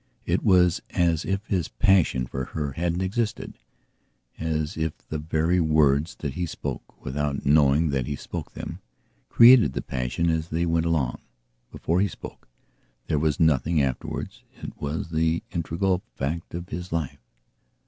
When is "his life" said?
16.69-17.21